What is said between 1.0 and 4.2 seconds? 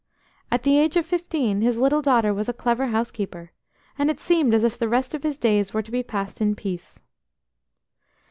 fifteen his little daughter was a clever housekeeper, and it